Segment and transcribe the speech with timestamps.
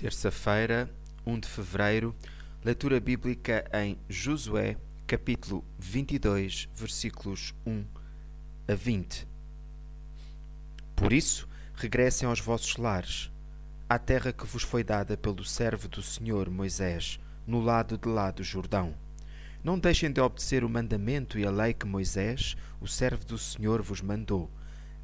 [0.00, 0.88] Terça-feira,
[1.26, 2.16] 1 de fevereiro,
[2.64, 7.84] leitura bíblica em Josué, capítulo 22, versículos 1
[8.66, 9.28] a 20.
[10.96, 13.30] Por isso, regressem aos vossos lares,
[13.86, 18.30] à terra que vos foi dada pelo servo do Senhor Moisés, no lado de lá
[18.30, 18.94] do Jordão.
[19.62, 23.82] Não deixem de obedecer o mandamento e a lei que Moisés, o servo do Senhor,
[23.82, 24.50] vos mandou.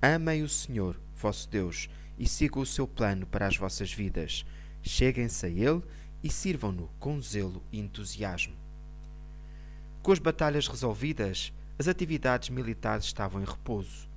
[0.00, 4.42] Amem o Senhor, vosso Deus, e sigam o seu plano para as vossas vidas
[4.88, 5.82] Cheguem-se a ele
[6.22, 8.54] e sirvam-no com zelo e entusiasmo.
[10.00, 14.08] Com as batalhas resolvidas, as atividades militares estavam em repouso.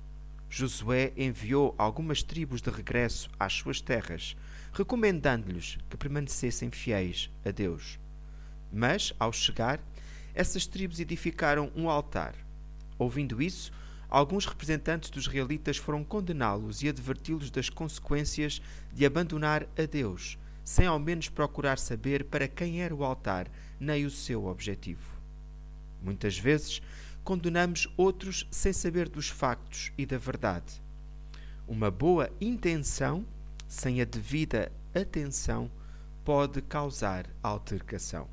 [0.48, 4.36] Josué enviou algumas tribos de regresso às suas terras,
[4.72, 7.98] recomendando-lhes que permanecessem fiéis a Deus.
[8.72, 9.80] Mas, ao chegar,
[10.32, 12.36] essas tribos edificaram um altar.
[12.96, 13.72] Ouvindo isso,
[14.08, 20.38] alguns representantes dos israelitas foram condená-los e adverti-los das consequências de abandonar a Deus
[20.70, 23.48] sem ao menos procurar saber para quem era o altar,
[23.80, 25.18] nem o seu objetivo.
[26.00, 26.80] Muitas vezes
[27.24, 30.80] condenamos outros sem saber dos factos e da verdade.
[31.66, 33.26] Uma boa intenção,
[33.66, 35.68] sem a devida atenção,
[36.24, 38.28] pode causar altercação.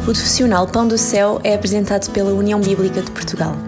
[0.00, 3.67] O profissional Pão do Céu é apresentado pela União Bíblica de Portugal.